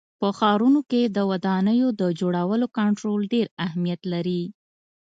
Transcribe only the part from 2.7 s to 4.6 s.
کنټرول ډېر اهمیت لري.